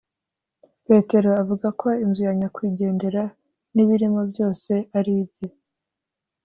[0.85, 3.23] petero avuga ko inzu yanyakwigendera
[3.73, 5.47] n’ibirimo byose ari ibye.